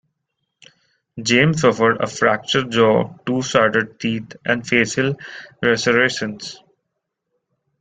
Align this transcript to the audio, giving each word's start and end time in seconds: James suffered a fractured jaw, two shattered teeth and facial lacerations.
James 1.21 1.61
suffered 1.61 2.01
a 2.01 2.07
fractured 2.07 2.71
jaw, 2.71 3.13
two 3.23 3.43
shattered 3.43 3.99
teeth 3.99 4.35
and 4.43 4.65
facial 4.67 5.15
lacerations. 5.61 6.57